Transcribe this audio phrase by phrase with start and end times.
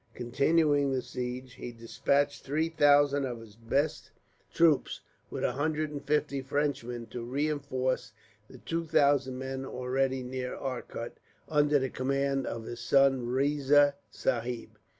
[0.15, 4.09] Continuing the siege, he despatched three thousand of his best
[4.51, 8.11] troops, with a hundred and fifty Frenchmen, to reinforce
[8.49, 14.75] the two thousand men already near Arcot, under the command of his son Riza Sahib.